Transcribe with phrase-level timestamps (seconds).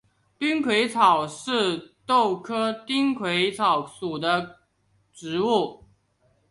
[0.39, 4.57] 丁癸草是豆科丁癸草属的
[5.13, 5.85] 植物。